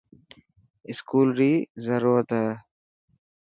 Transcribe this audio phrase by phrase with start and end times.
[0.89, 1.53] اسڪول ري
[1.85, 2.49] ضرورت هي.